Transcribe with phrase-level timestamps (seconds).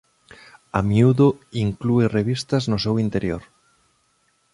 [0.77, 1.27] A miúdo
[1.65, 3.41] inclúe revistas no seu interior.